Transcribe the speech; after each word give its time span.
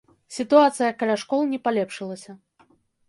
Сітуацыя 0.35 0.89
каля 1.03 1.17
школ 1.23 1.45
не 1.53 1.59
палепшылася. 1.67 2.31